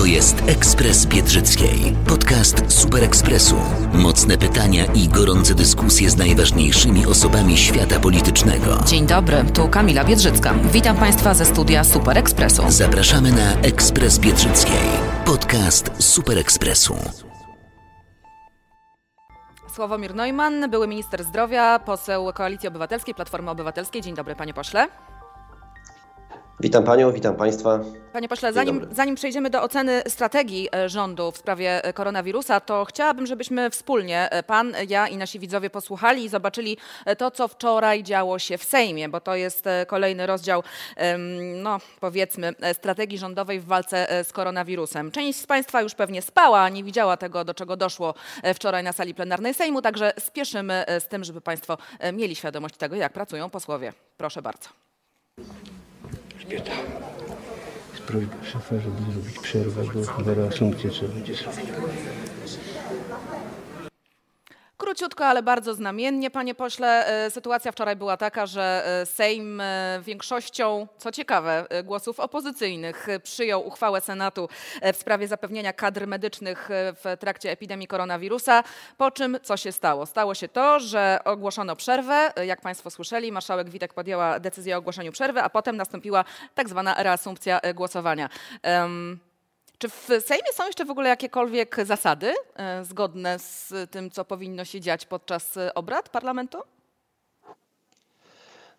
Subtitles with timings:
[0.00, 1.96] To jest Ekspres Biedrzyckiej.
[2.08, 3.56] Podcast Super Ekspresu.
[3.94, 8.78] Mocne pytania i gorące dyskusje z najważniejszymi osobami świata politycznego.
[8.86, 10.54] Dzień dobry, tu Kamila Biedrzycka.
[10.72, 12.62] Witam Państwa ze studia Super Ekspresu.
[12.68, 14.88] Zapraszamy na Ekspres Biedrzyckiej.
[15.24, 16.96] Podcast Super Ekspresu.
[19.74, 24.02] Sławomir Neumann, były minister zdrowia, poseł Koalicji Obywatelskiej, Platformy Obywatelskiej.
[24.02, 24.88] Dzień dobry, panie pośle.
[26.60, 27.80] Witam panią, witam państwa.
[28.12, 32.84] Panie pośle, zanim, zanim przejdziemy do oceny strategii e, rządu w sprawie e, koronawirusa, to
[32.84, 36.76] chciałabym, żebyśmy wspólnie, e, pan, ja i nasi widzowie posłuchali i zobaczyli
[37.18, 40.62] to, co wczoraj działo się w Sejmie, bo to jest kolejny rozdział,
[41.62, 45.10] no powiedzmy, strategii rządowej w walce z koronawirusem.
[45.10, 48.14] Część z państwa już pewnie spała, nie widziała tego, do czego doszło
[48.54, 51.78] wczoraj na sali plenarnej Sejmu, także spieszymy z tym, żeby państwo
[52.12, 53.92] mieli świadomość tego, jak pracują posłowie.
[54.16, 54.68] Proszę bardzo.
[56.50, 56.72] Grzbieta.
[57.92, 61.60] Jest prośba szefa, żeby zrobić przerwę, bo chyba reasumpcję trzeba będzie zrobić.
[64.80, 67.06] Króciutko, ale bardzo znamiennie, panie pośle.
[67.06, 73.66] E, sytuacja wczoraj była taka, że e, Sejm e, większością, co ciekawe, głosów opozycyjnych przyjął
[73.66, 74.48] uchwałę Senatu
[74.92, 78.64] w sprawie zapewnienia kadr medycznych w trakcie epidemii koronawirusa.
[78.96, 80.06] Po czym co się stało?
[80.06, 82.32] Stało się to, że ogłoszono przerwę.
[82.46, 87.02] Jak państwo słyszeli, marszałek Witek podjęła decyzję o ogłoszeniu przerwy, a potem nastąpiła tak zwana
[87.02, 88.28] reasumpcja głosowania.
[89.80, 94.64] Czy w Sejmie są jeszcze w ogóle jakiekolwiek zasady e, zgodne z tym, co powinno
[94.64, 96.58] się dziać podczas e, obrad parlamentu?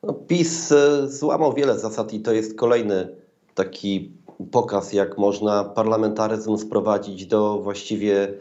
[0.03, 3.16] No, PiS e, złamał wiele zasad i to jest kolejny
[3.56, 4.12] taki
[4.52, 8.34] pokaz, jak można parlamentaryzm sprowadzić do właściwie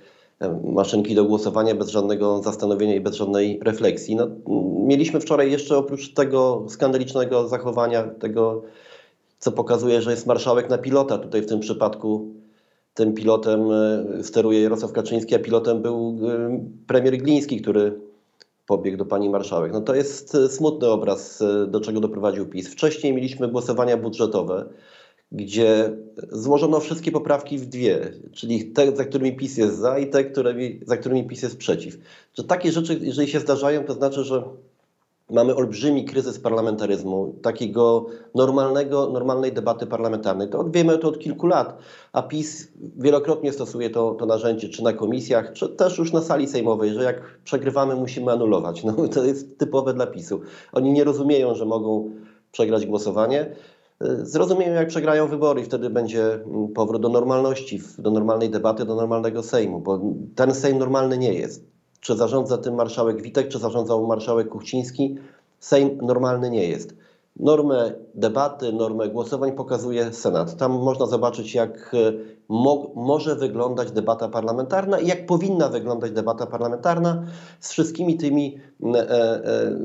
[0.64, 4.16] maszynki do głosowania bez żadnego zastanowienia i bez żadnej refleksji.
[4.16, 4.26] No,
[4.86, 8.62] mieliśmy wczoraj jeszcze oprócz tego skandalicznego zachowania, tego
[9.38, 12.39] co pokazuje, że jest marszałek na pilota, tutaj w tym przypadku
[13.00, 18.00] tym pilotem e, steruje Jarosław Kaczyński, a pilotem był e, premier Gliński, który
[18.66, 19.72] pobiegł do pani marszałek.
[19.72, 22.68] No to jest e, smutny obraz, do czego doprowadził PiS.
[22.68, 24.64] Wcześniej mieliśmy głosowania budżetowe,
[25.32, 25.90] gdzie
[26.32, 30.54] złożono wszystkie poprawki w dwie, czyli te, za którymi PiS jest za i te, które,
[30.86, 31.98] za którymi PiS jest przeciw.
[32.34, 34.42] Że takie rzeczy, jeżeli się zdarzają, to znaczy, że
[35.30, 40.48] mamy olbrzymi kryzys parlamentaryzmu, takiego normalnego, normalnej debaty parlamentarnej.
[40.48, 41.78] To wiemy to od kilku lat,
[42.12, 46.48] a PiS wielokrotnie stosuje to, to narzędzie, czy na komisjach, czy też już na sali
[46.48, 48.84] sejmowej, że jak przegrywamy, musimy anulować.
[48.84, 50.40] No, to jest typowe dla PiSu.
[50.72, 52.10] Oni nie rozumieją, że mogą
[52.52, 53.56] przegrać głosowanie.
[54.22, 58.94] Zrozumieją, jak przegrają wybory i wtedy będzie mm, powrót do normalności, do normalnej debaty, do
[58.94, 60.00] normalnego Sejmu, bo
[60.34, 61.69] ten Sejm normalny nie jest
[62.00, 65.16] czy zarządza tym marszałek Witek, czy zarządzał marszałek Kuchciński.
[65.60, 66.94] Sejm normalny nie jest.
[67.36, 70.56] Normę debaty, normę głosowań pokazuje Senat.
[70.56, 72.12] Tam można zobaczyć, jak e,
[72.48, 77.26] mo może wyglądać debata parlamentarna i jak powinna wyglądać debata parlamentarna
[77.60, 79.76] z wszystkimi tymi e, e,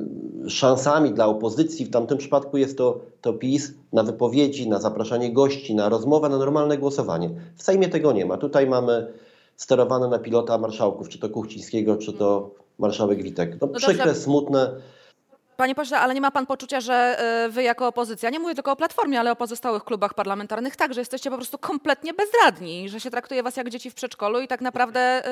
[0.49, 1.85] szansami dla opozycji.
[1.85, 6.37] W tamtym przypadku jest to, to PiS na wypowiedzi, na zapraszanie gości, na rozmowę, na
[6.37, 7.29] normalne głosowanie.
[7.55, 8.37] W Sejmie tego nie ma.
[8.37, 9.13] Tutaj mamy
[9.57, 13.51] sterowane na pilota marszałków, czy to Kuchcińskiego, czy to marszałek Witek.
[13.61, 14.21] No, no przykre, dobrze.
[14.21, 14.71] smutne.
[15.57, 17.17] Panie pośle, ale nie ma pan poczucia, że
[17.47, 21.01] y, wy jako opozycja, nie mówię tylko o Platformie, ale o pozostałych klubach parlamentarnych także
[21.01, 24.61] jesteście po prostu kompletnie bezradni, że się traktuje was jak dzieci w przedszkolu i tak
[24.61, 25.23] naprawdę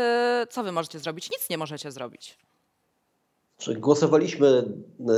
[0.43, 1.31] y, co wy możecie zrobić?
[1.31, 2.37] Nic nie możecie zrobić.
[3.77, 4.63] Głosowaliśmy,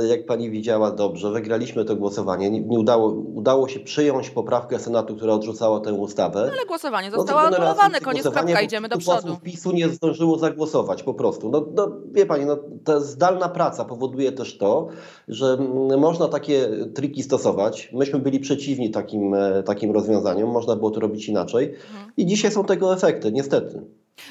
[0.08, 2.50] jak pani widziała dobrze, wygraliśmy to głosowanie.
[2.50, 6.42] Nie, nie udało, udało się przyjąć poprawkę Senatu, która odrzucała tę ustawę.
[6.46, 9.36] No, ale głosowanie no zostało no, anulowane, koniec kropka, idziemy do przodu.
[9.42, 11.50] PiSu nie zdążyło zagłosować po prostu.
[11.50, 14.88] No, no, wie pani, no, ta zdalna praca powoduje też to,
[15.28, 15.58] że
[15.98, 17.90] można takie triki stosować.
[17.92, 22.12] Myśmy byli przeciwni takim, e, takim rozwiązaniom, można było to robić inaczej mhm.
[22.16, 23.82] i dzisiaj są tego efekty, niestety.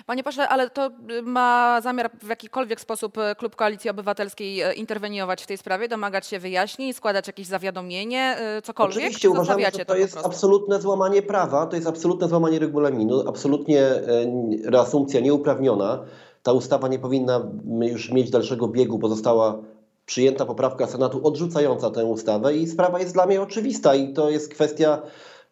[0.06, 4.74] Panie pośle, ale to y, ma zamiar w jakikolwiek sposób y, Klub Koalicji Obywatelskiej y,
[4.74, 8.98] interweniować w tej sprawie, domagać się wyjaśnień, składać jakieś zawiadomienie, cokolwiek?
[8.98, 13.84] Oczywiście uważam, że to, to jest absolutne złamanie prawa, to jest absolutne złamanie regulaminu, absolutnie
[14.66, 16.06] reasumpcja nieuprawniona.
[16.44, 17.52] Ta ustawa nie powinna
[17.82, 19.58] już mieć dalszego biegu, bo została
[20.06, 24.54] przyjęta poprawka Senatu odrzucająca tę ustawę i sprawa jest dla mnie oczywista i to jest
[24.54, 25.02] kwestia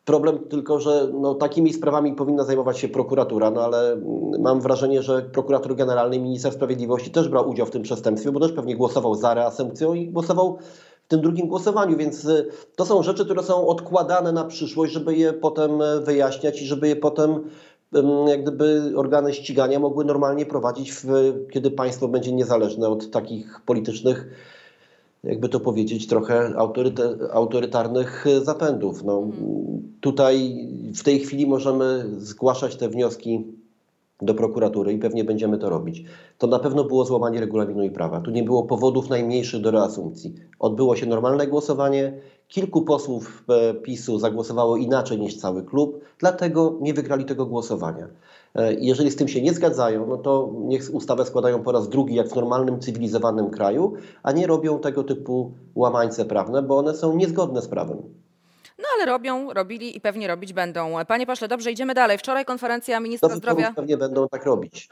[0.06, 5.02] Problem tylko, że no, takimi sprawami powinna zajmować się prokuratura, no ale mm, mam wrażenie,
[5.02, 9.16] że prokurator generalny, minister sprawiedliwości też brał udział w tym przestępstwie, bo też pewnie głosował
[9.16, 10.58] za reasumpcją i głosował
[11.06, 15.16] w tym drugim głosowaniu, więc y, to są rzeczy, które są odkładane na przyszłość, żeby
[15.16, 17.50] je potem e, wyjaśniać i żeby je potem
[18.28, 21.08] jak gdyby organy ścigania mogły normalnie prowadzić, w,
[21.52, 24.28] kiedy państwo będzie niezależne od takich politycznych,
[25.24, 26.54] jakby to powiedzieć, trochę
[27.32, 29.04] autorytarnych zapędów.
[29.04, 29.28] No,
[30.02, 33.46] tutaj w tej chwili możemy zgłaszać te wnioski
[34.22, 36.04] do prokuratury i pewnie będziemy to robić.
[36.38, 38.22] To na pewno było złamanie regulaminu i prawa.
[38.22, 40.34] Tu nie było powodów najmniejszych do reasumpcji.
[40.60, 42.14] Odbyło się normalne głosowanie.
[42.48, 48.08] Kilku posłów e, PiSu zagłosowało inaczej niż cały klub, dlatego nie wygrali tego głosowania.
[48.56, 52.16] E, jeżeli z tym się nie zgadzają, no to niech ustawę składają po raz drugi,
[52.16, 57.16] jak w normalnym, cywilizowanym kraju, a nie robią tego typu łamańce prawne, bo one są
[57.16, 57.98] niezgodne z prawem.
[58.78, 60.94] No ale robią, robili i pewnie robić będą.
[61.08, 62.18] Panie pośle, dobrze, idziemy dalej.
[62.18, 63.74] Wczoraj konferencja ministra Dobrze, zdrowia.
[63.76, 64.90] Pewnie będą tak robić.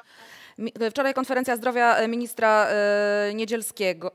[0.91, 4.11] Wczoraj konferencja zdrowia e, ministra e, Niedzielskiego.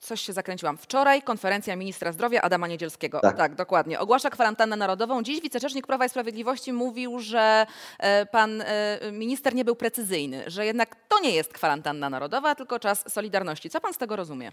[0.00, 0.78] Coś się zakręciłam.
[0.78, 3.20] Wczoraj konferencja ministra zdrowia Adama Niedzielskiego.
[3.20, 3.36] Tak.
[3.36, 4.00] tak, dokładnie.
[4.00, 5.22] Ogłasza kwarantannę narodową.
[5.22, 7.66] Dziś wicerzecznik Prawa i Sprawiedliwości mówił, że
[7.98, 8.64] e, pan
[9.12, 13.70] minister nie był precyzyjny, że jednak to nie jest kwarantanna narodowa, tylko czas Solidarności.
[13.70, 14.52] Co pan z tego rozumie?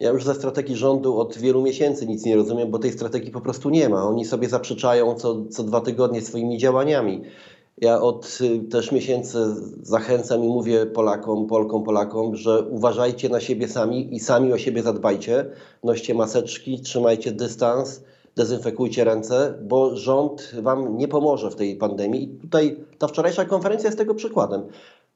[0.00, 3.40] Ja już ze strategii rządu od wielu miesięcy nic nie rozumiem, bo tej strategii po
[3.40, 4.04] prostu nie ma.
[4.08, 7.22] Oni sobie zaprzeczają co, co dwa tygodnie swoimi działaniami.
[7.78, 9.38] Ja od y, też miesięcy
[9.82, 14.82] zachęcam i mówię Polakom, Polkom, Polakom, że uważajcie na siebie sami i sami o siebie
[14.82, 15.50] zadbajcie.
[15.84, 18.04] Noście maseczki, trzymajcie dystans,
[18.36, 22.22] dezynfekujcie ręce, bo rząd wam nie pomoże w tej pandemii.
[22.22, 24.62] I tutaj ta wczorajsza konferencja jest tego przykładem.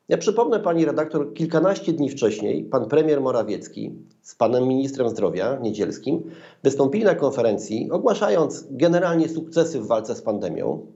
[0.08, 6.30] Ja przypomnę pani redaktor, kilkanaście dni wcześniej pan premier Morawiecki z panem ministrem zdrowia Niedzielskim
[6.62, 10.86] wystąpili na konferencji, ogłaszając generalnie sukcesy w walce z pandemią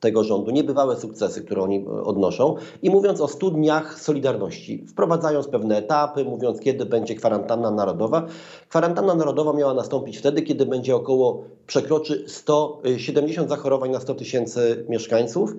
[0.00, 5.76] tego rządu, niebywałe sukcesy, które oni odnoszą i mówiąc o 100 dniach Solidarności, wprowadzając pewne
[5.76, 8.26] etapy, mówiąc kiedy będzie kwarantanna narodowa.
[8.68, 15.54] Kwarantanna narodowa miała nastąpić wtedy, kiedy będzie około przekroczy 170 zachorowań na 100 tysięcy mieszkańców.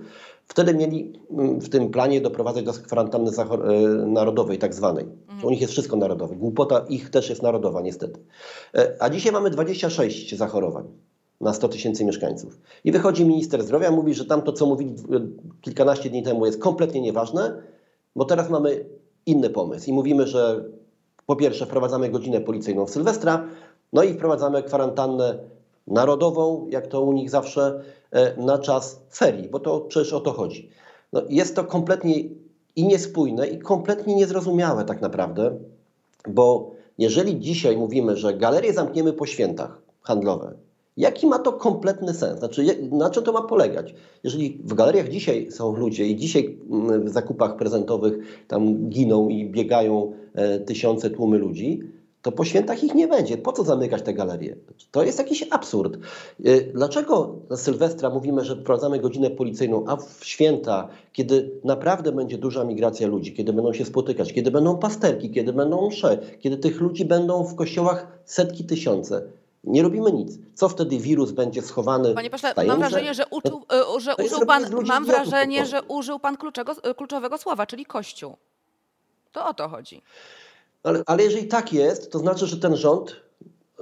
[0.47, 3.47] Wtedy mieli mm, w tym planie doprowadzać do kwarantanny e,
[4.05, 5.05] narodowej, tak zwanej.
[5.05, 5.45] Mhm.
[5.45, 6.35] U nich jest wszystko narodowe.
[6.35, 8.19] Głupota ich też jest narodowa, niestety.
[8.75, 11.08] E, a dzisiaj mamy 26 zachorowań
[11.41, 12.59] na 100 tysięcy mieszkańców.
[12.83, 14.95] I wychodzi minister zdrowia, mówi, że tamto, co mówili
[15.61, 17.61] kilkanaście dni temu, jest kompletnie nieważne,
[18.15, 18.85] bo teraz mamy
[19.25, 19.89] inny pomysł.
[19.89, 20.63] I mówimy, że
[21.25, 23.47] po pierwsze wprowadzamy godzinę policyjną w Sylwestra,
[23.93, 25.37] no i wprowadzamy kwarantannę
[25.87, 30.31] narodową, jak to u nich zawsze, e, na czas ferii, bo to przecież o to
[30.31, 30.69] chodzi.
[31.13, 32.23] No, jest to kompletnie
[32.75, 35.57] i niespójne, i kompletnie niezrozumiałe tak naprawdę,
[36.27, 40.53] bo jeżeli dzisiaj mówimy, że galerie zamkniemy po świętach handlowe,
[40.99, 42.39] jaki ma to kompletny sens?
[42.39, 43.95] Znaczy, na czym to ma polegać?
[44.23, 49.45] Jeżeli w galeriach dzisiaj są ludzie i dzisiaj mm, w zakupach prezentowych tam giną i
[49.45, 51.79] biegają e, tysiące tłumy ludzi,
[52.21, 53.37] to po świętach ich nie będzie.
[53.37, 54.55] Po co zamykać te galerie?
[54.91, 55.97] To jest jakiś absurd.
[56.45, 62.37] Y, dlaczego na Sylwestra mówimy, że wprowadzamy godzinę policyjną, a w święta, kiedy naprawdę będzie
[62.37, 66.81] duża migracja ludzi, kiedy będą się spotykać, kiedy będą pasterki, kiedy będą msze, kiedy tych
[66.81, 69.21] ludzi będą w kościołach setki tysiące,
[69.63, 70.39] nie robimy nic.
[70.53, 72.13] Co wtedy wirus będzie schowany?
[72.13, 76.37] Panie pośle, mam wrażenie, że, uczył, to, że użył pan, mam wrażenie, że użył pan
[76.37, 78.37] kluczego, kluczowego słowa, czyli kościół.
[79.31, 80.01] To o to chodzi.
[80.83, 83.15] Ale, ale jeżeli tak jest, to znaczy, że ten rząd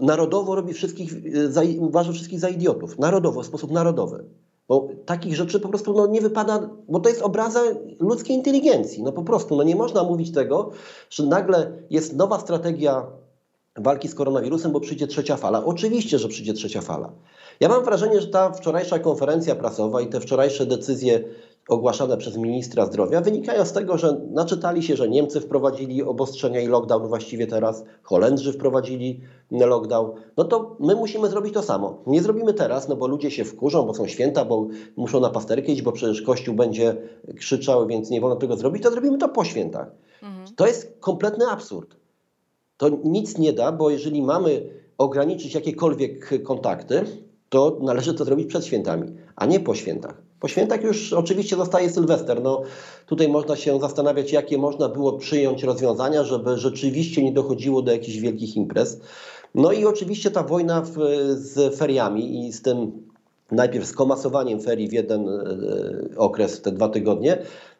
[0.02, 3.00] narodowo robi wszystkich, e, za, uważa wszystkich za idiotów.
[3.00, 4.24] Narodowo, w sposób narodowy.
[4.68, 7.62] Bo takich rzeczy po prostu no, nie wypada, bo to jest obraza
[8.00, 9.04] ludzkiej inteligencji.
[9.04, 10.72] No po prostu, no nie można mówić tego,
[11.10, 13.06] że nagle jest nowa strategia
[13.78, 15.66] walki z koronawirusem, bo przyjdzie trzecia fala.
[15.66, 17.12] Oczywiście, że przyjdzie trzecia fala.
[17.60, 21.24] Ja mam wrażenie, że ta wczorajsza konferencja prasowa i te wczorajsze decyzje
[21.68, 26.68] ogłaszane przez ministra zdrowia wynikają z tego, że naczytali się, że Niemcy wprowadzili obostrzenia i
[26.68, 32.04] lockdown właściwie teraz, Holendrzy wprowadzili lockdown, no to my musimy zrobić to samo.
[32.08, 35.72] Nie zrobimy teraz, no bo ludzie się wkurzą, bo są święta, bo muszą na pasterkę
[35.72, 36.96] iść, bo przecież Kościół będzie
[37.38, 39.92] krzyczał, więc nie wolno tego zrobić, to zrobimy to po świętach.
[40.24, 40.48] Mhm.
[40.56, 41.97] To jest kompletny absurd.
[42.78, 47.04] To nic nie da, bo jeżeli mamy ograniczyć jakiekolwiek kontakty,
[47.50, 50.22] to należy to zrobić przed świętami, a nie po świętach.
[50.40, 52.42] Po świętach już oczywiście zostaje Sylwester.
[52.42, 52.62] No,
[53.06, 58.18] tutaj można się zastanawiać, jakie można było przyjąć rozwiązania, żeby rzeczywiście nie dochodziło do jakichś
[58.18, 59.00] wielkich imprez.
[59.56, 60.96] No i oczywiście ta wojna w,
[61.36, 62.92] z feriami i z tym
[63.52, 67.38] najpierw skomasowaniem ferii w jeden e, okres, te dwa tygodnie,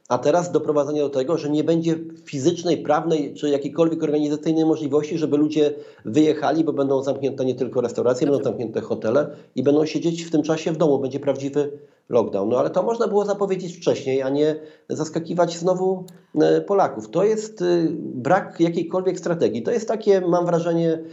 [0.08, 1.96] a teraz doprowadzenie do tego, że nie będzie
[2.26, 5.74] fizycznej, prawnej czy jakiejkolwiek organizacyjnej możliwości, żeby ludzie
[6.06, 10.44] wyjechali, bo będą zamknięte nie tylko restauracje, będą zamknięte hotele i będą siedzieć w tym
[10.44, 11.00] czasie w domu.
[11.00, 11.72] Będzie prawdziwy
[12.10, 12.50] lockdown.
[12.50, 14.56] No ale to można było zapowiedzieć wcześniej, a nie
[14.90, 17.10] zaskakiwać znowu e, Polaków.
[17.10, 19.64] To jest y, brak jakiejkolwiek strategii.
[19.64, 21.04] To jest takie, mam wrażenie,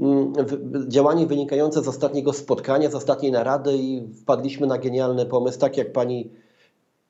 [0.00, 0.32] mm,
[0.88, 5.92] działanie wynikające z ostatniego spotkania, z ostatniej narady i wpadliśmy na genialny pomysł, tak jak
[5.92, 6.30] pani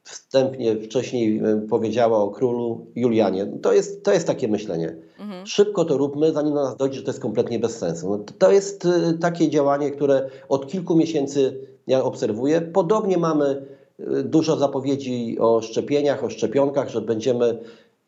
[0.04, 3.46] wstępnie wcześniej e, powiedziała o królu Julianie.
[3.62, 4.96] To jest, to jest takie myślenie.
[5.18, 5.46] Mhm.
[5.46, 8.10] Szybko to róbmy, zanim do nas dojdzie, że to jest kompletnie bez sensu.
[8.10, 12.60] No to jest e, takie działanie, które od kilku miesięcy ja obserwuję.
[12.60, 13.66] Podobnie mamy
[13.98, 17.58] e, dużo zapowiedzi o szczepieniach, o szczepionkach, że będziemy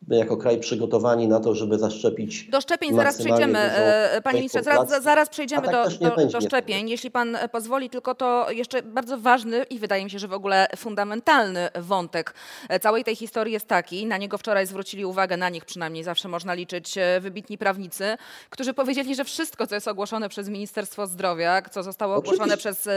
[0.09, 2.49] jako kraj przygotowani na to, żeby zaszczepić.
[2.51, 6.91] Do szczepień zaraz przejdziemy, e, panie ministrze, zaraz, zaraz przejdziemy tak do, do, do, szczepień.
[6.91, 10.33] Jeśli pan e, pozwoli, tylko to jeszcze bardzo ważny i wydaje mi się, że w
[10.33, 12.35] ogóle fundamentalny wątek
[12.69, 16.29] e, całej tej historii jest taki, na niego wczoraj zwrócili uwagę, na nich przynajmniej zawsze
[16.29, 18.17] można liczyć wybitni prawnicy,
[18.51, 22.73] którzy powiedzieli, że wszystko, co jest ogłoszone przez Ministerstwo Zdrowia, co zostało ogłoszone Oczywiście.
[22.73, 22.89] przez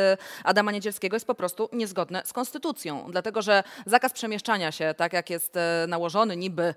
[0.43, 3.05] Adama Niedzielskiego jest po prostu niezgodne z konstytucją.
[3.11, 6.73] Dlatego, że zakaz przemieszczania się, tak jak jest nałożony niby E,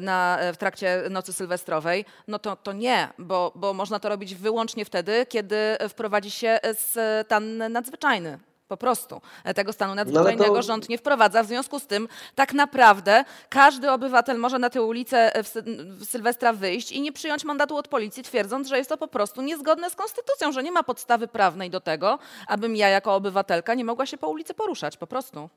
[0.00, 4.84] na, w trakcie nocy sylwestrowej, no to, to nie, bo, bo można to robić wyłącznie
[4.84, 5.56] wtedy, kiedy
[5.88, 8.38] wprowadzi się stan nadzwyczajny.
[8.72, 9.20] Po prostu.
[9.54, 10.62] Tego stanu no nadzwyczajnego no to...
[10.62, 11.42] rząd nie wprowadza.
[11.42, 15.52] W związku z tym tak naprawdę każdy obywatel może na tę ulicę w,
[16.00, 19.42] w Sylwestra wyjść i nie przyjąć mandatu od policji, twierdząc, że jest to po prostu
[19.42, 23.84] niezgodne z konstytucją, że nie ma podstawy prawnej do tego, abym ja jako obywatelka nie
[23.84, 24.96] mogła się po ulicy poruszać.
[24.96, 25.48] Po prostu.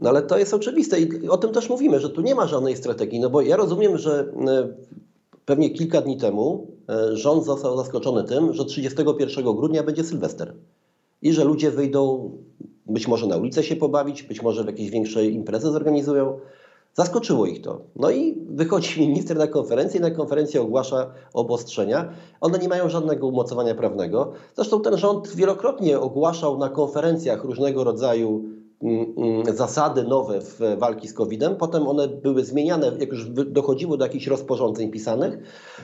[0.00, 2.76] No ale to jest oczywiste i o tym też mówimy, że tu nie ma żadnej
[2.76, 4.68] strategii, no bo ja rozumiem, że e,
[5.44, 10.54] pewnie kilka dni temu e, rząd został zaskoczony tym, że 31 grudnia będzie Sylwester
[11.22, 12.30] i że ludzie wyjdą
[12.88, 16.38] być może na ulicę się pobawić, być może w jakieś większe imprezy zorganizują.
[16.94, 17.80] Zaskoczyło ich to.
[17.96, 22.12] No i wychodzi minister na konferencję i na konferencji ogłasza obostrzenia.
[22.40, 24.32] One nie mają żadnego umocowania prawnego.
[24.54, 28.44] Zresztą ten rząd wielokrotnie ogłaszał na konferencjach różnego rodzaju
[29.54, 34.26] zasady nowe w walki z COVID-em, potem one były zmieniane, jak już dochodziło do jakichś
[34.26, 35.38] rozporządzeń pisanych,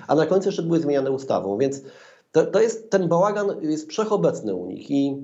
[0.09, 1.83] a na końcu jeszcze były zmieniane ustawą, więc
[2.33, 5.17] to, to jest, ten bałagan jest wszechobecny u nich i,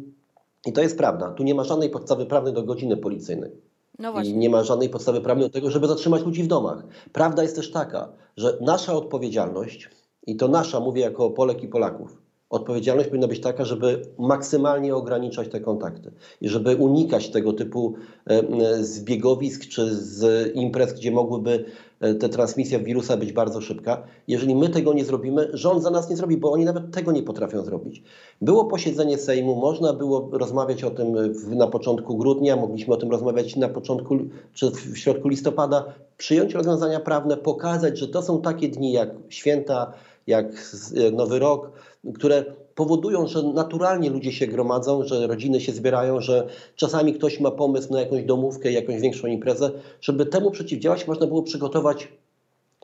[0.67, 1.31] i to jest prawda.
[1.31, 3.51] Tu nie ma żadnej podstawy prawnej do godziny policyjnej.
[3.99, 6.85] No I nie ma żadnej podstawy prawnej do tego, żeby zatrzymać ludzi w domach.
[7.13, 9.91] Prawda jest też taka, że nasza odpowiedzialność,
[10.27, 15.49] i to nasza, mówię jako Polek i Polaków, odpowiedzialność powinna być taka, żeby maksymalnie ograniczać
[15.49, 17.95] te kontakty i żeby unikać tego typu
[18.27, 21.65] e, zbiegowisk czy z imprez, gdzie mogłyby
[22.01, 24.03] e, te transmisja wirusa być bardzo szybka.
[24.29, 27.23] Jeżeli my tego nie zrobimy, rząd za nas nie zrobi, bo oni nawet tego nie
[27.23, 28.03] potrafią zrobić.
[28.43, 33.57] Było posiedzenie Sejmu, można było rozmawiać o tym na początku grudnia, mogliśmy o tym rozmawiać
[33.57, 34.19] na początku
[34.55, 35.85] czy w środku listopada,
[36.17, 39.93] przyjąć rozwiązania prawne, pokazać, że to są takie dni jak święta,
[40.27, 40.47] jak
[40.97, 41.73] e, Nowy Rok,
[42.15, 47.51] które powodują, że naturalnie ludzie się gromadzą, że rodziny się zbierają, że czasami ktoś ma
[47.51, 49.71] pomysł na jakąś domówkę, jakąś większą imprezę.
[50.01, 52.09] Żeby temu przeciwdziałać, można było przygotować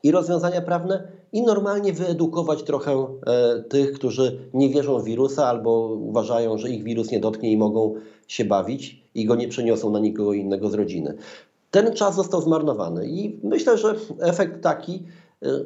[0.02, 5.87] i rozwiązania prawne, i normalnie wyedukować trochę e, tych, którzy nie wierzą w wirusa albo
[5.87, 7.94] uważają, że ich wirus nie dotknie i mogą
[8.28, 11.14] się bawić i go nie przeniosą na nikogo innego z rodziny.
[11.70, 15.02] Ten czas został zmarnowany i myślę, że efekt taki,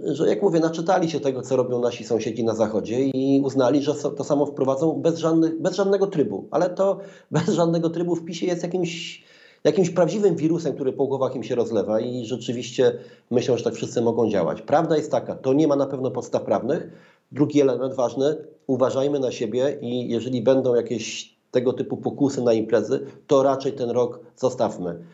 [0.04, 3.94] że jak mówię, naczytali się tego, co robią nasi sąsiedzi na zachodzie i uznali, że
[3.94, 6.48] to samo wprowadzą bez, żadnych, bez żadnego trybu.
[6.50, 6.98] Ale to
[7.30, 9.24] bez żadnego trybu w PiSie jest jakimś,
[9.64, 12.98] jakimś prawdziwym wirusem, który po głowach im się rozlewa i rzeczywiście
[13.30, 14.62] myślą, że tak wszyscy mogą działać.
[14.62, 16.90] Prawda jest taka, to nie ma na pewno podstaw prawnych.
[17.32, 23.06] Drugi element ważny, uważajmy na siebie i jeżeli będą jakieś tego typu pokusy na imprezy,
[23.26, 25.04] to raczej ten rok zostawmy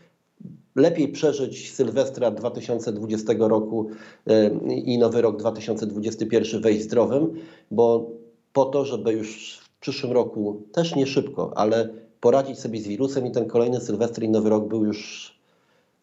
[0.77, 3.89] lepiej przeżyć Sylwestra 2020 roku
[4.27, 7.33] e, i nowy rok 2021 wejść zdrowym,
[7.71, 8.11] bo
[8.53, 13.27] po to, żeby już w przyszłym roku też nie szybko, ale poradzić sobie z wirusem
[13.27, 15.31] i ten kolejny Sylwestr i nowy rok był już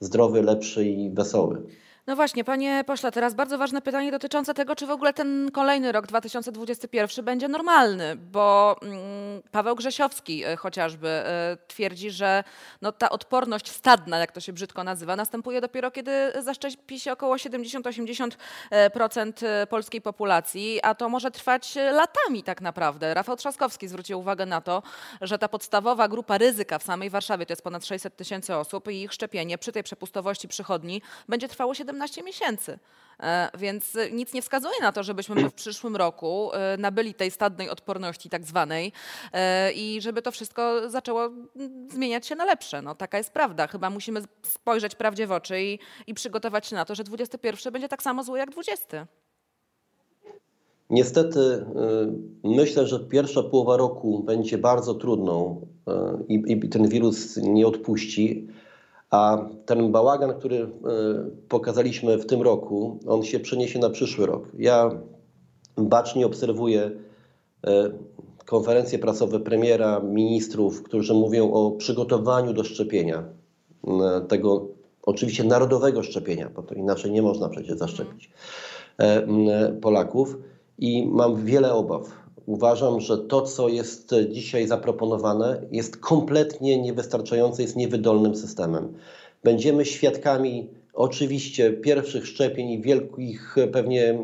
[0.00, 1.62] zdrowy, lepszy i wesoły.
[2.07, 5.93] No właśnie, panie pośle, teraz bardzo ważne pytanie dotyczące tego, czy w ogóle ten kolejny
[5.93, 12.45] rok 2021 będzie normalny, bo mm, Paweł Grzesiowski e, chociażby e, twierdzi, że
[12.83, 17.37] no, ta odporność stadna, jak to się brzydko nazywa, następuje dopiero kiedy zaszczepi się około
[17.37, 23.15] 70-80% e, polskiej populacji, a to może trwać latami tak naprawdę.
[23.15, 24.83] Rafał Trzaskowski zwrócił uwagę na to,
[25.21, 29.03] że ta podstawowa grupa ryzyka w samej Warszawie to jest ponad 600 tysięcy osób i
[29.03, 32.79] ich szczepienie przy tej przepustowości przychodni będzie trwało 7 17 miesięcy.
[33.23, 37.31] E, więc nic nie wskazuje na to, żebyśmy my w przyszłym roku e, nabyli tej
[37.31, 38.93] stadnej odporności tak zwanej
[39.33, 41.31] e, i żeby to wszystko zaczęło
[41.89, 42.83] zmieniać się na lepsze.
[42.83, 43.67] No, taka jest prawda.
[43.67, 47.89] Chyba musimy spojrzeć prawdzie w oczy i, i przygotować się na to, że 21 będzie
[47.89, 49.07] tak samo zły jak 20.
[50.91, 51.67] Niestety
[52.45, 55.67] myślę, że pierwsza połowa roku będzie bardzo trudną
[56.29, 58.49] i, i ten wirus nie odpuści.
[59.14, 60.68] A ten bałagan, który e,
[61.49, 64.49] pokazaliśmy w tym roku, on się przeniesie na przyszły rok.
[64.59, 64.90] Ja
[65.76, 66.90] bacznie obserwuję
[67.66, 67.90] e,
[68.47, 73.25] konferencje prasowe premiera, ministrów, którzy mówią o przygotowaniu do szczepienia.
[73.87, 74.68] E, tego
[75.02, 78.30] oczywiście narodowego szczepienia, bo to inaczej nie można przecież zaszczepić
[79.80, 80.37] Polaków.
[80.78, 87.77] I mam wiele obaw uważam, że to, co jest dzisiaj zaproponowane, jest kompletnie niewystarczające, jest
[87.77, 88.93] niewydolnym systemem.
[89.45, 94.19] Będziemy świadkami oczywiście pierwszych szczepień i wielkich pewnie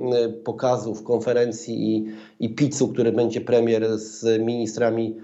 [0.44, 2.06] pokazów, konferencji i,
[2.40, 5.16] i picu, który będzie premier z ministrami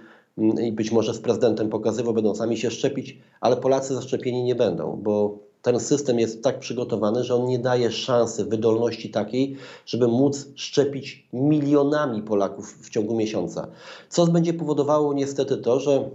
[0.63, 5.01] i być może z prezydentem pokazywał, będą sami się szczepić, ale Polacy zaszczepieni nie będą,
[5.03, 9.57] bo ten system jest tak przygotowany, że on nie daje szansy, wydolności takiej,
[9.87, 13.69] żeby móc szczepić milionami Polaków w ciągu miesiąca.
[14.09, 16.11] Co będzie powodowało niestety to, że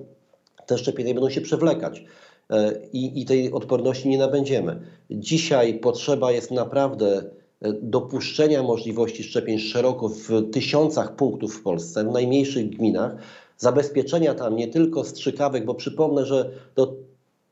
[0.65, 2.05] te szczepienia będą się przewlekać.
[2.50, 4.81] E, I, i tej odporności nie nabędziemy.
[5.10, 7.24] Dzisiaj potrzeba jest naprawdę
[7.62, 13.15] e, dopuszczenia możliwości szczepień szeroko w tysiącach punktów w Polsce, w najmniejszych gminach,
[13.58, 17.11] zabezpieczenia tam nie tylko strzykawek, bo przypomnę, że do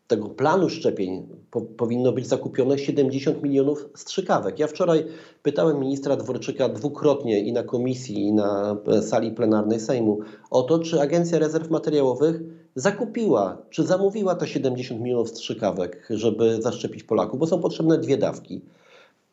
[0.09, 4.59] tego planu szczepień po, powinno być zakupione 70 milionów strzykawek.
[4.59, 5.05] Ja wczoraj
[5.43, 10.19] pytałem ministra Dworczyka dwukrotnie i na komisji, i na e, sali plenarnej Sejmu
[10.51, 12.41] o to, czy Agencja Rezerw Materiałowych
[12.75, 18.61] zakupiła, czy zamówiła te 70 milionów strzykawek, żeby zaszczepić Polaków, bo są potrzebne dwie dawki.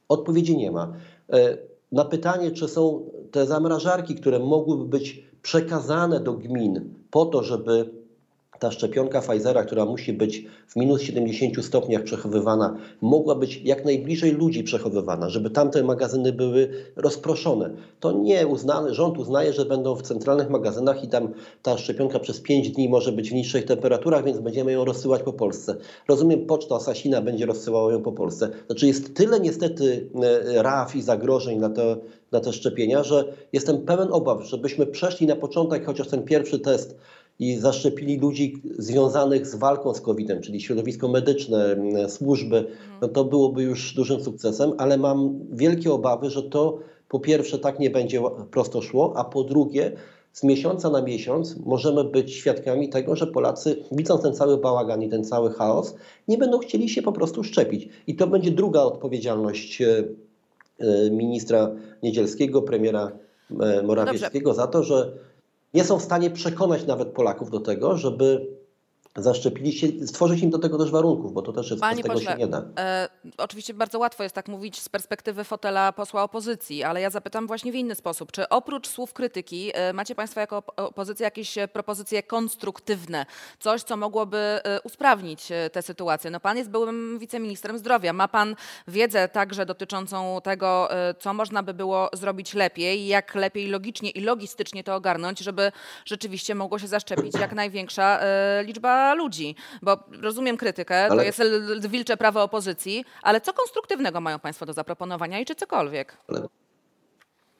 [0.08, 0.92] Odpowiedzi nie ma.
[1.32, 1.58] E,
[1.92, 7.90] na pytanie, czy są te zamrażarki, które mogłyby być przekazane do gmin po to, żeby
[8.58, 14.32] ta szczepionka Pfizera, która musi być w minus 70 stopniach przechowywana, mogła być jak najbliżej
[14.32, 17.70] ludzi przechowywana, żeby tamte magazyny były rozproszone.
[18.00, 21.28] To nie uznane, rząd uznaje, że będą w centralnych magazynach i tam
[21.62, 25.32] ta szczepionka przez 5 dni może być w niższych temperaturach, więc będziemy ją rozsyłać po
[25.32, 25.76] Polsce.
[26.08, 28.48] Rozumiem, poczta Sasina będzie rozsyłała ją po Polsce.
[28.66, 31.96] Znaczy jest tyle niestety e, raf i zagrożeń na te,
[32.32, 36.96] na te szczepienia, że jestem pełen obaw, żebyśmy przeszli na początek chociaż ten pierwszy test
[37.38, 41.76] i zaszczepili ludzi związanych z walką z COVID-em, czyli środowisko medyczne,
[42.08, 42.76] służby, mhm.
[43.02, 47.78] no to byłoby już dużym sukcesem, ale mam wielkie obawy, że to po pierwsze tak
[47.78, 48.20] nie będzie
[48.50, 49.92] prosto szło, a po drugie
[50.32, 55.08] z miesiąca na miesiąc możemy być świadkami tego, że Polacy, widząc ten cały bałagan i
[55.08, 55.94] ten cały chaos,
[56.28, 57.88] nie będą chcieli się po prostu szczepić.
[58.06, 60.04] I to będzie druga odpowiedzialność e,
[60.78, 61.70] e, ministra
[62.02, 63.12] Niedzielskiego, premiera
[63.60, 64.62] e, Morawieckiego Dobrze.
[64.62, 65.12] za to, że
[65.76, 68.55] nie są w stanie przekonać nawet Polaków do tego, żeby
[69.22, 72.32] zaszczepili się, stworzyć im do tego też warunków, bo to też jest, Panie tego pośle,
[72.32, 72.62] się nie da.
[72.78, 77.46] E, oczywiście bardzo łatwo jest tak mówić z perspektywy fotela posła opozycji, ale ja zapytam
[77.46, 78.32] właśnie w inny sposób.
[78.32, 83.26] Czy oprócz słów krytyki e, macie Państwo jako opozycja jakieś e, propozycje konstruktywne?
[83.60, 86.30] Coś, co mogłoby e, usprawnić e, tę sytuację?
[86.30, 88.12] No Pan jest byłym wiceministrem zdrowia.
[88.12, 88.56] Ma Pan
[88.88, 94.20] wiedzę także dotyczącą tego, e, co można by było zrobić lepiej, jak lepiej logicznie i
[94.20, 95.72] logistycznie to ogarnąć, żeby
[96.04, 98.20] rzeczywiście mogło się zaszczepić jak największa
[98.64, 101.32] liczba ludzi, bo rozumiem krytykę, ale...
[101.32, 106.18] to jest wilcze prawo opozycji, ale co konstruktywnego mają Państwo do zaproponowania i czy cokolwiek?
[106.28, 106.48] Ale,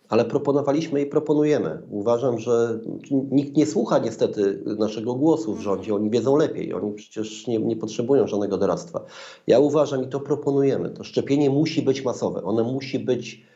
[0.09, 1.83] ale proponowaliśmy i proponujemy.
[1.91, 2.79] Uważam, że
[3.11, 7.77] nikt nie słucha niestety naszego głosu w rządzie, oni wiedzą lepiej, oni przecież nie, nie
[7.77, 9.05] potrzebują żadnego doradztwa.
[9.47, 10.91] Ja uważam i to proponujemy.
[10.91, 13.47] To szczepienie musi być masowe, ono musi być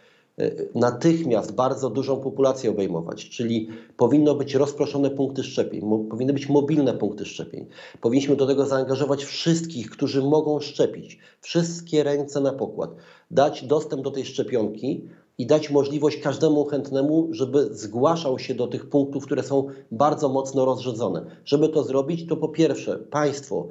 [0.74, 7.24] natychmiast bardzo dużą populację obejmować, czyli powinno być rozproszone punkty szczepień, powinny być mobilne punkty
[7.24, 7.66] szczepień.
[8.00, 12.90] Powinniśmy do tego zaangażować wszystkich, którzy mogą szczepić, wszystkie ręce na pokład,
[13.30, 18.88] dać dostęp do tej szczepionki i dać możliwość każdemu chętnemu, żeby zgłaszał się do tych
[18.88, 21.26] punktów, które są bardzo mocno rozrzedzone.
[21.44, 23.68] Żeby to zrobić, to po pierwsze państwo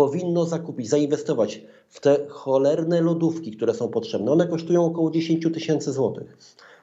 [0.00, 4.32] powinno zakupić, zainwestować w te cholerne lodówki, które są potrzebne.
[4.32, 6.36] One kosztują około 10 tysięcy złotych.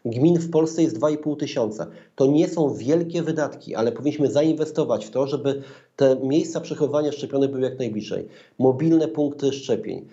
[0.06, 1.88] Gmin w Polsce jest 2,5 tysiąca.
[2.16, 5.62] To nie są wielkie wydatki, ale powinniśmy zainwestować w to, żeby
[5.96, 8.28] te miejsca przechowywania szczepionek były jak najbliżej.
[8.60, 10.06] Mobilne punkty szczepień,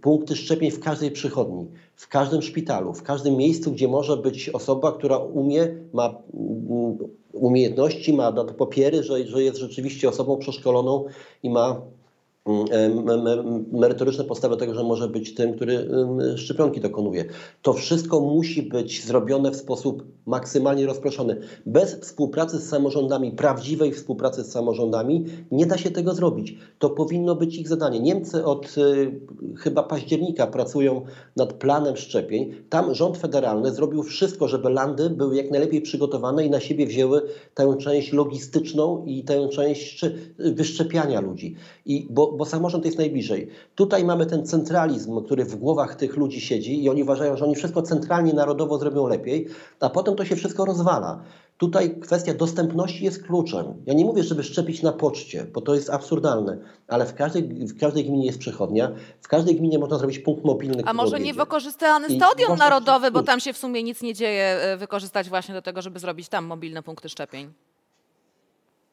[0.00, 4.92] punkty szczepień w każdej przychodni, w każdym szpitalu, w każdym miejscu, gdzie może być osoba,
[4.92, 6.98] która umie, ma mm,
[7.32, 11.04] umiejętności, ma papiery, że, że jest rzeczywiście osobą przeszkoloną
[11.42, 11.80] i ma
[13.72, 15.88] merytoryczne podstawy tego, że może być tym, który
[16.36, 17.24] szczepionki dokonuje.
[17.62, 21.40] To wszystko musi być zrobione w sposób maksymalnie rozproszony.
[21.66, 26.56] Bez współpracy z samorządami, prawdziwej współpracy z samorządami, nie da się tego zrobić.
[26.78, 28.00] To powinno być ich zadanie.
[28.00, 29.20] Niemcy od y,
[29.56, 31.02] chyba października pracują
[31.36, 32.54] nad planem szczepień.
[32.68, 37.22] Tam rząd federalny zrobił wszystko, żeby landy były jak najlepiej przygotowane i na siebie wzięły
[37.54, 40.04] tę część logistyczną i tę część
[40.38, 41.54] wyszczepiania ludzi.
[41.86, 43.48] I bo, bo samorząd jest najbliżej.
[43.74, 47.54] Tutaj mamy ten centralizm, który w głowach tych ludzi siedzi i oni uważają, że oni
[47.54, 49.46] wszystko centralnie, narodowo zrobią lepiej,
[49.80, 51.22] a potem to się wszystko rozwala.
[51.58, 53.82] Tutaj kwestia dostępności jest kluczem.
[53.86, 57.80] Ja nie mówię, żeby szczepić na poczcie, bo to jest absurdalne, ale w każdej, w
[57.80, 60.82] każdej gminie jest przychodnia, w każdej gminie można zrobić punkt mobilny.
[60.86, 64.76] A może nie wykorzystany stadion narodowy, bo tam się w sumie nic nie dzieje, e,
[64.76, 67.52] wykorzystać właśnie do tego, żeby zrobić tam mobilne punkty szczepień?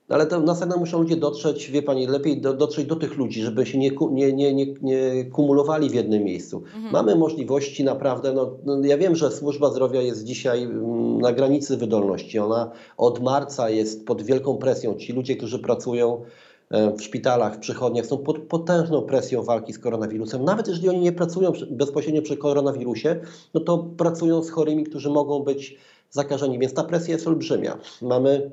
[0.10, 3.66] Ale to następnie muszą ludzie dotrzeć, wie Pani, lepiej do, dotrzeć do tych ludzi, żeby
[3.66, 6.58] się nie, nie, nie, nie, nie kumulowali w jednym miejscu.
[6.58, 6.94] Mhm.
[6.94, 11.78] Mamy możliwości naprawdę, no, no, ja wiem, że służba zdrowia jest dzisiaj mm, na granicy
[11.78, 12.40] wydolności.
[12.40, 14.96] Ona od marca jest pod wielką presją.
[14.96, 16.22] Ci ludzie, którzy pracują
[16.70, 20.44] e, w szpitalach, w przychodniach są pod potężną presją walki z koronawirusem.
[20.44, 23.20] Nawet jeżeli oni nie pracują bezpośrednio przy koronawirusie,
[23.54, 25.78] no to pracują z chorymi, którzy mogą być
[26.12, 27.78] zakażeni, więc ta presja jest olbrzymia.
[28.02, 28.52] Mamy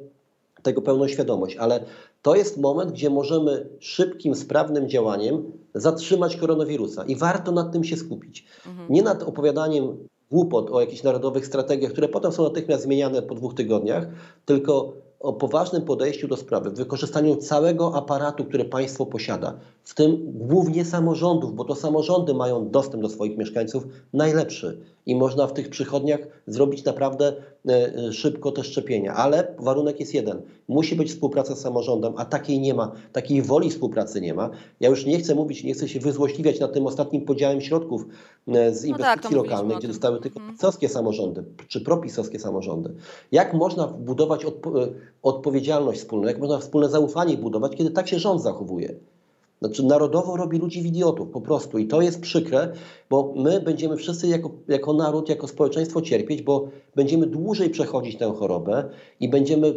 [0.63, 1.85] tego pełną świadomość, ale
[2.23, 7.97] to jest moment, gdzie możemy szybkim, sprawnym działaniem zatrzymać koronawirusa i warto nad tym się
[7.97, 8.47] skupić.
[8.67, 8.93] Mhm.
[8.93, 13.55] Nie nad opowiadaniem głupot o jakichś narodowych strategiach, które potem są natychmiast zmieniane po dwóch
[13.55, 14.07] tygodniach,
[14.45, 20.85] tylko o poważnym podejściu do sprawy, wykorzystaniu całego aparatu, który państwo posiada, w tym głównie
[20.85, 26.21] samorządów, bo to samorządy mają dostęp do swoich mieszkańców najlepszy i można w tych przychodniach
[26.47, 27.33] zrobić naprawdę
[27.69, 29.15] e, e, szybko te szczepienia.
[29.15, 30.43] Ale warunek jest jeden.
[30.69, 32.93] Musi być współpraca z samorządem, a takiej nie ma.
[33.13, 34.51] Takiej woli współpracy nie ma.
[34.81, 38.07] Ja już nie chcę mówić, nie chcę się wyzłośliwiać nad tym ostatnim podziałem środków
[38.49, 40.57] e, z inwestycji no tak, lokalnych, gdzie zostały tylko mhm.
[40.57, 42.95] pisowskie samorządy, czy propisowskie samorządy.
[43.33, 44.73] Jak można budować odpo
[45.23, 48.95] odpowiedzialność wspólną, jak można wspólne zaufanie budować, kiedy tak się rząd zachowuje?
[49.63, 51.79] Znaczy narodowo robi ludzi w idiotów po prostu.
[51.79, 52.73] I to jest przykre,
[53.11, 58.33] bo my będziemy wszyscy jako, jako naród, jako społeczeństwo cierpieć, bo będziemy dłużej przechodzić tę
[58.39, 58.85] chorobę
[59.21, 59.75] i będziemy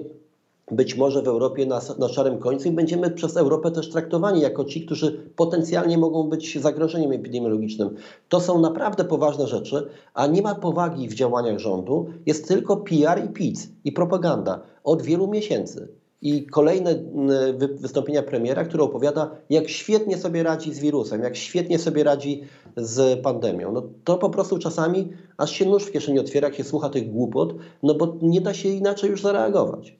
[0.72, 4.66] być może w Europie na, na szarym końcu i będziemy przez Europę też traktowani jako
[4.66, 7.96] ci, którzy potencjalnie mogą być zagrożeniem epidemiologicznym.
[8.30, 13.26] To są naprawdę poważne rzeczy, a nie ma powagi w działaniach rządu, jest tylko PR
[13.26, 14.62] i PIC i propaganda.
[14.84, 15.88] Od wielu miesięcy
[16.26, 21.80] i kolejne mm, wystąpienia premiera, który opowiada, jak świetnie sobie radzi z wirusem, jak świetnie
[21.80, 22.44] sobie radzi
[22.78, 23.72] z pandemią.
[23.72, 27.12] No to po prostu czasami aż się nóż w kieszeni otwiera, jak się słucha tych
[27.12, 29.96] głupot, no bo nie da się inaczej już zareagować.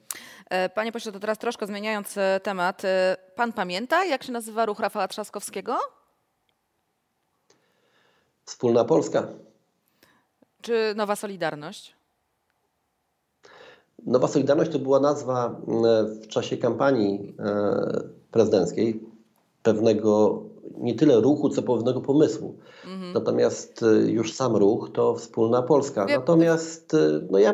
[0.50, 2.84] E, panie pośle, to teraz troszkę zmieniając e, temat.
[2.84, 5.78] E, pan pamięta, jak się nazywa ruch Rafała Trzaskowskiego?
[8.44, 9.28] Wspólna Polska.
[10.62, 11.95] Czy Nowa Solidarność?
[14.06, 15.60] Nowa Solidarność to była nazwa
[16.22, 17.36] w czasie kampanii
[18.30, 19.00] prezydenckiej
[19.62, 20.42] pewnego
[20.78, 22.56] nie tyle ruchu, co pewnego pomysłu.
[22.84, 23.12] Mhm.
[23.12, 26.06] Natomiast już sam ruch to wspólna Polska.
[26.06, 26.96] Natomiast
[27.30, 27.52] no ja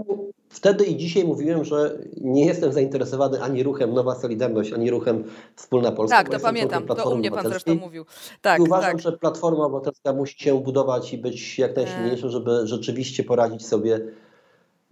[0.52, 5.24] Wtedy i dzisiaj mówiłem, że nie jestem zainteresowany ani ruchem Nowa Solidarność, ani ruchem
[5.56, 6.16] Wspólna Polska.
[6.16, 8.04] Tak, to pamiętam, to u mnie pan zresztą mówił.
[8.42, 9.00] Tak, I uważam, tak.
[9.00, 14.00] że Platforma Obywatelska musi się budować i być jak najsilniejsza, żeby rzeczywiście poradzić sobie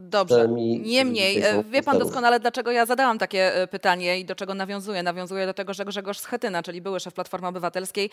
[0.01, 0.49] Dobrze.
[0.83, 5.03] Niemniej, e, wie pan doskonale, dlaczego ja zadałam takie e, pytanie i do czego nawiązuję.
[5.03, 8.11] Nawiązuję do tego, że Grzegorz Schetyna, czyli były szef Platformy Obywatelskiej,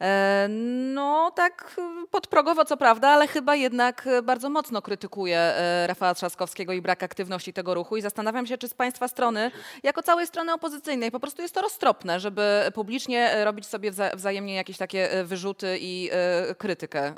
[0.00, 0.46] e,
[0.94, 1.76] no tak
[2.10, 5.54] podprogowo co prawda, ale chyba jednak bardzo mocno krytykuje
[5.86, 9.50] Rafała Trzaskowskiego i brak aktywności tego ruchu i zastanawiam się, czy z państwa strony,
[9.82, 14.76] jako całej strony opozycyjnej, po prostu jest to roztropne, żeby publicznie robić sobie wzajemnie jakieś
[14.76, 16.10] takie wyrzuty i
[16.58, 17.14] krytykę.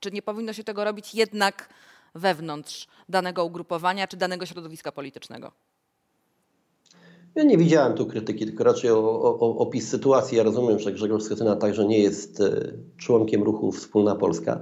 [0.00, 1.68] Czy nie powinno się tego robić jednak
[2.14, 5.52] wewnątrz danego ugrupowania czy danego środowiska politycznego?
[7.34, 10.38] Ja nie widziałem tu krytyki, tylko raczej o, o, opis sytuacji.
[10.38, 14.60] Ja rozumiem, że Grzegorz Schetyna także nie jest e, członkiem ruchu Wspólna Polska,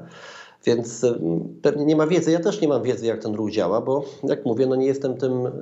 [0.64, 1.18] więc e,
[1.62, 2.30] pewnie nie ma wiedzy.
[2.30, 5.16] Ja też nie mam wiedzy, jak ten ruch działa, bo jak mówię, no nie jestem
[5.16, 5.52] tym e,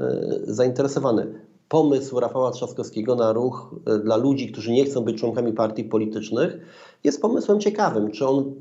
[0.43, 1.35] zainteresowany.
[1.69, 6.59] Pomysł Rafała Trzaskowskiego na ruch dla ludzi, którzy nie chcą być członkami partii politycznych,
[7.05, 8.11] jest pomysłem ciekawym.
[8.11, 8.55] Czy on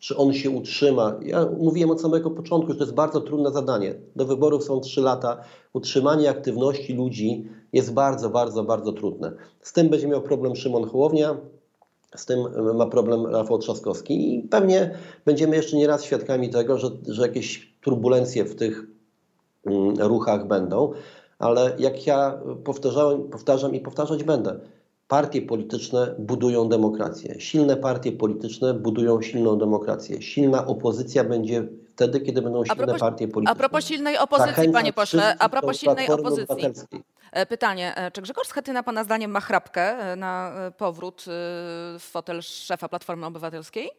[0.00, 1.20] czy on się utrzyma.
[1.22, 3.94] Ja mówiłem od samego początku, że to jest bardzo trudne zadanie.
[4.16, 5.36] Do wyborów są trzy lata.
[5.72, 9.32] Utrzymanie aktywności ludzi jest bardzo, bardzo, bardzo trudne.
[9.60, 11.36] Z tym będzie miał problem Szymon Hołownia,
[12.16, 12.38] z tym
[12.74, 17.74] ma problem Rafał Trzaskowski i pewnie będziemy jeszcze nie raz świadkami tego, że, że jakieś
[17.80, 18.86] turbulencje w tych
[19.66, 20.92] mm, ruchach będą,
[21.38, 24.60] ale jak ja powtarzałem, powtarzam i powtarzać będę,
[25.10, 27.40] Partie polityczne budują demokrację.
[27.40, 30.22] Silne partie polityczne budują silną demokrację.
[30.22, 33.52] Silna opozycja będzie wtedy, kiedy będą silne propos- partie polityczne.
[33.52, 36.74] A propos silnej opozycji, panie pośle, a propos silnej opozycji.
[37.32, 41.24] E, Pytanie, e, czy Grzegorz Schetyna pana zdaniem ma chrapkę e, na powrót
[41.98, 43.90] w fotel szefa Platformy Obywatelskiej?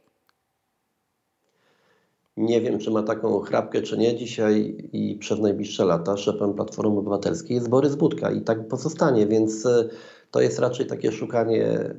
[2.37, 4.15] Nie wiem, czy ma taką chrapkę, czy nie.
[4.15, 9.67] Dzisiaj i przez najbliższe lata szefem Platformy Obywatelskiej jest Borys Budka i tak pozostanie, więc
[10.31, 11.95] to jest raczej takie szukanie, e,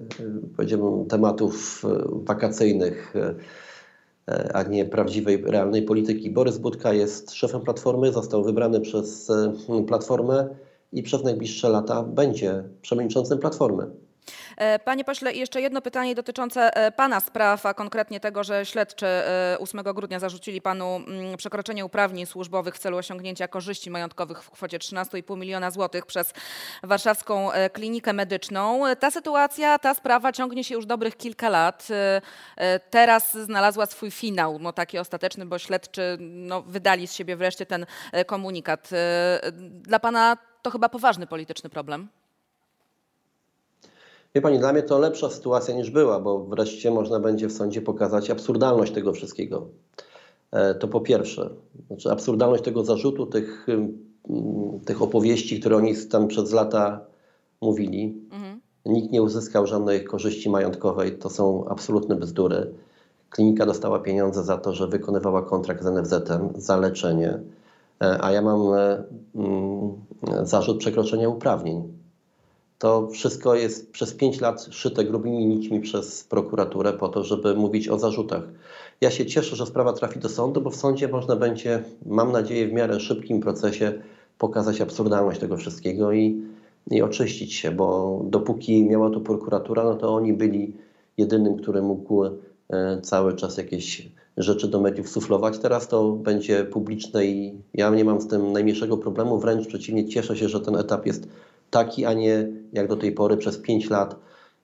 [0.57, 3.35] powiedziałbym, tematów e, wakacyjnych, e,
[4.55, 6.31] a nie prawdziwej, realnej polityki.
[6.31, 9.33] Borys Budka jest szefem Platformy, został wybrany przez
[9.87, 10.49] Platformę
[10.93, 13.91] i przez najbliższe lata będzie przewodniczącym Platformy.
[14.57, 19.07] E, Panie pośle, jeszcze jedno pytanie dotyczące e, pana spraw, a konkretnie tego, że śledczy
[19.07, 24.51] e, 8 grudnia zarzucili panu mm, przekroczenie uprawnień służbowych w celu osiągnięcia korzyści majątkowych w
[24.51, 26.33] kwocie 13,5 miliona złotych przez
[26.83, 28.87] warszawską e, klinikę medyczną.
[28.87, 31.89] E, Ta sytuacja, ta sprawa ciągnie się już dobrych kilka lat.
[31.91, 32.23] E,
[32.57, 37.67] e, Teraz znalazła swój finał, no taki ostateczny, bo śledczy no, wydali z siebie wreszcie
[37.67, 38.91] ten e, komunikat.
[38.93, 42.09] E, Dla pana to chyba poważny polityczny problem.
[44.35, 47.83] Wie Pani, dla mnie to lepsza sytuacja niż była, bo wreszcie można będzie w sądzie
[47.83, 49.67] pokazać absurdalność tego wszystkiego.
[50.51, 51.51] E, To po pierwsze.
[51.87, 53.67] Znaczy absurdalność tego zarzutu, tych,
[54.87, 57.01] tych opowieści, które oni tam przez lata
[57.61, 58.23] mówili.
[58.87, 61.19] Nikt nie uzyskał żadnej korzyści majątkowej.
[61.19, 62.73] To są absolutne bzdury.
[63.31, 67.41] Klinika dostała pieniądze za to, że wykonywała kontrakt z NFZ-em za leczenie,
[68.03, 69.93] E, a ja mam e, mm,
[70.43, 71.92] zarzut przekroczenia uprawnień.
[72.83, 77.89] To wszystko jest przez pięć lat szyte grubymi nićmi przez prokuraturę po to, żeby mówić
[77.89, 78.43] o zarzutach.
[79.01, 82.69] Ja się cieszę, że sprawa trafi do sądu, bo w sądzie można będzie, mam nadzieję,
[82.69, 83.93] w miarę szybkim procesie
[84.39, 86.43] pokazać absurdalność tego wszystkiego i,
[86.91, 90.77] i oczyścić się, bo dopóki miała to prokuratura, no to oni byli
[91.19, 92.31] jedynym, który mógł e,
[93.03, 95.59] cały czas jakieś rzeczy do mediów suflować.
[95.59, 100.37] Teraz to będzie publiczne i ja nie mam z tym najmniejszego problemu, wręcz przeciwnie, cieszę
[100.37, 101.29] się, że ten etap jest
[101.73, 104.17] taki, a nie jak do tej pory przez 5 lat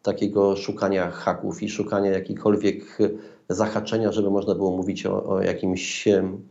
[0.03, 2.99] takiego szukania haków i szukania jakichkolwiek
[3.49, 6.43] zahaczenia, żeby można było mówić o, o jakimś em,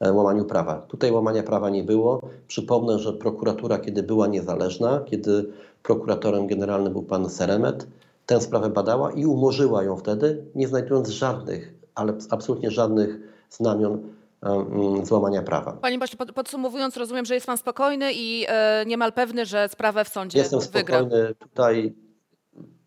[0.00, 0.74] łamaniu prawa.
[0.88, 2.20] Tutaj łamania prawa nie było.
[2.48, 7.86] Przypomnę, że prokuratura, kiedy była niezależna, kiedy prokuratorem generalnym był pan Seremet,
[8.26, 13.18] tę sprawę badała i umorzyła ją wtedy, nie znajdując żadnych, ale absolutnie żadnych
[13.50, 13.98] znamion
[15.02, 15.72] złamania prawa.
[15.72, 20.08] Panie pod- podsumowując, rozumiem, że jest pan spokojny i e, niemal pewny, że sprawę w
[20.08, 20.98] sądzie Jestem wygra.
[20.98, 21.94] spokojny tutaj.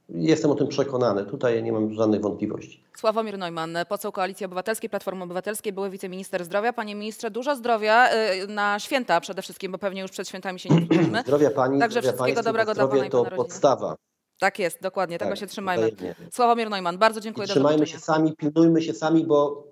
[0.09, 1.25] Jestem o tym przekonany.
[1.25, 2.83] Tutaj nie mam żadnych wątpliwości.
[2.97, 6.73] Sławomir Neumann, poseł Koalicji Obywatelskiej, Platformy Obywatelskiej, były wiceminister zdrowia.
[6.73, 10.69] Panie ministrze, dużo zdrowia e, na święta przede wszystkim, bo pewnie już przed świętami się
[10.69, 11.21] nie słyszymy.
[11.21, 13.95] Zdrowia pani, Także zdrowia wszystkiego dobrego dla pana i to podstawa.
[14.39, 15.91] Tak jest, dokładnie, tego Tak, się trzymajmy.
[15.91, 16.15] wzajemnie.
[16.31, 17.47] Sławomir Neumann, bardzo I dziękuję.
[17.47, 19.63] do trzymajmy się sami, pilnujmy się sami, bo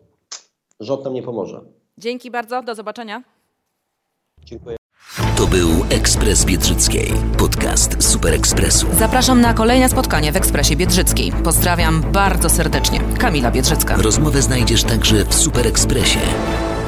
[0.82, 1.62] rząd nam nie pomoże.
[1.98, 3.24] Dzięki bardzo, do zobaczenia.
[4.44, 4.78] Dziękuję.
[5.38, 8.88] To był Ekspres Biedrzyckiej, podcast Super Ekspresu.
[8.94, 11.32] Zapraszam na kolejne spotkanie w Ekspresie Biedrzyckiej.
[11.44, 13.00] Pozdrawiam bardzo serdecznie.
[13.20, 13.96] Kamila Biedrzycka.
[13.96, 16.20] Rozmowę znajdziesz także w Super Ekspresie,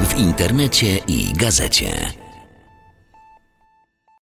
[0.00, 2.23] w internecie i gazecie.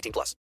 [0.00, 0.34] 18 plus.